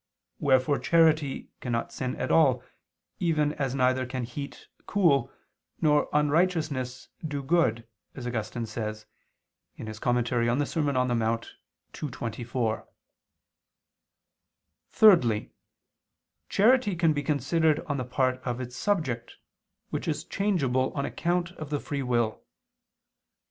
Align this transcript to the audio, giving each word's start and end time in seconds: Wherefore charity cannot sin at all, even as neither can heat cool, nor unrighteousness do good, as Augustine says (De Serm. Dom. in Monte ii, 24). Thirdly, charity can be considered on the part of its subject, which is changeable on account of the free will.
Wherefore 0.39 0.79
charity 0.79 1.51
cannot 1.59 1.93
sin 1.93 2.15
at 2.15 2.31
all, 2.31 2.63
even 3.19 3.53
as 3.53 3.75
neither 3.75 4.07
can 4.07 4.23
heat 4.23 4.67
cool, 4.87 5.31
nor 5.79 6.09
unrighteousness 6.11 7.09
do 7.23 7.43
good, 7.43 7.87
as 8.15 8.25
Augustine 8.25 8.65
says 8.65 9.05
(De 9.77 9.83
Serm. 9.91 10.23
Dom. 10.95 11.11
in 11.11 11.19
Monte 11.19 11.55
ii, 12.03 12.09
24). 12.09 12.87
Thirdly, 14.89 15.51
charity 16.49 16.95
can 16.95 17.13
be 17.13 17.21
considered 17.21 17.81
on 17.81 17.97
the 17.97 18.03
part 18.03 18.37
of 18.41 18.59
its 18.59 18.75
subject, 18.75 19.35
which 19.91 20.07
is 20.07 20.23
changeable 20.23 20.91
on 20.93 21.05
account 21.05 21.51
of 21.57 21.69
the 21.69 21.79
free 21.79 22.01
will. 22.01 22.41